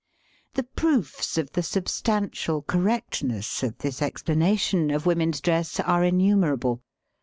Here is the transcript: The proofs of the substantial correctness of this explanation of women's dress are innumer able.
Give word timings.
The 0.55 0.63
proofs 0.63 1.37
of 1.37 1.51
the 1.51 1.61
substantial 1.61 2.63
correctness 2.63 3.61
of 3.61 3.77
this 3.77 4.01
explanation 4.01 4.89
of 4.89 5.05
women's 5.05 5.41
dress 5.41 5.79
are 5.79 6.01
innumer 6.01 6.53
able. 6.53 6.81